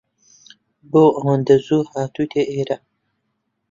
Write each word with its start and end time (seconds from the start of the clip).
بۆ 0.91 1.03
ئەوەندە 1.17 1.55
زوو 1.65 1.81
هاتوویتە 1.93 2.41
ئێرە؟ 2.51 2.77